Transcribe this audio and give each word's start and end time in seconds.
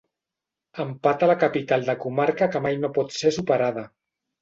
Empat 0.83 1.27
a 1.27 1.29
la 1.33 1.37
capital 1.45 1.87
de 1.91 1.97
comarca 2.07 2.51
que 2.57 2.65
mai 2.67 2.83
no 2.83 2.95
pot 2.99 3.19
ser 3.23 3.37
superada. 3.41 3.89